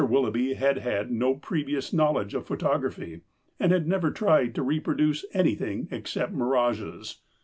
Willoughby 0.03 0.55
had 0.55 0.79
had 0.79 1.11
no 1.11 1.35
previous 1.35 1.93
knowledge 1.93 2.33
of 2.33 2.47
photography, 2.47 3.21
and 3.59 3.71
had 3.71 3.87
never 3.87 4.09
tried 4.09 4.55
to 4.55 4.63
reproduce 4.63 5.23
anything 5.31 5.87
except 5.91 6.33
mirages. 6.33 7.19